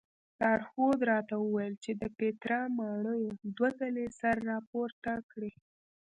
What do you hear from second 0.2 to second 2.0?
لارښود راته وویل چې